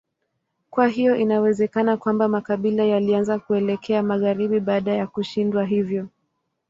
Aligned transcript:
Kwa 0.69 0.87
hiyo 0.87 1.15
inawezekana 1.15 1.97
kwamba 1.97 2.27
makabila 2.27 2.83
yalianza 2.83 3.39
kuelekea 3.39 4.03
magharibi 4.03 4.59
baada 4.59 4.93
ya 4.93 5.07
kushindwa 5.07 5.65
hivyo. 5.65 6.07